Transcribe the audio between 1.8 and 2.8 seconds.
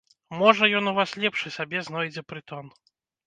знойдзе прытон.